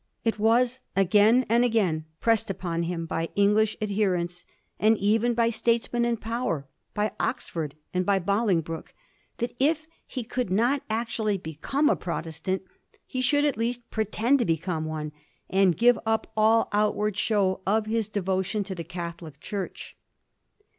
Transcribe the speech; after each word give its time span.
It 0.23 0.39
was 0.39 0.79
again 0.95 1.45
and 1.47 1.63
again 1.63 2.05
pressed 2.21 2.49
upon 2.49 2.81
him 2.81 3.05
by 3.05 3.29
English 3.35 3.77
adherents, 3.79 4.45
and 4.79 4.97
even 4.97 5.35
by 5.35 5.51
statesmen 5.51 6.05
in 6.05 6.17
power, 6.17 6.67
by 6.95 7.11
Oxford 7.19 7.75
and 7.93 8.03
by 8.03 8.17
Bolingbroke, 8.17 8.95
that 9.37 9.55
if 9.59 9.85
he 10.07 10.23
could 10.23 10.49
not 10.49 10.81
actually 10.89 11.37
become 11.37 11.87
a 11.87 11.95
Protestant 11.95 12.63
he 13.05 13.21
should 13.21 13.45
at 13.45 13.57
least 13.57 13.91
pretend 13.91 14.39
to 14.39 14.45
become 14.45 14.85
one, 14.85 15.11
and 15.51 15.77
give 15.77 15.99
up 16.03 16.31
all 16.35 16.67
outward 16.71 17.15
show 17.15 17.61
of 17.67 17.85
his 17.85 18.09
devotion 18.09 18.63
to 18.63 18.73
the 18.73 18.83
Catholic 18.83 19.39
Church. 19.39 19.95